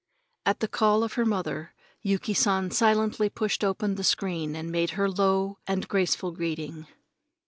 [0.47, 4.89] At the call of her mother, Yuki San silently pushed open the screen and made
[4.97, 6.87] her low and graceful greeting.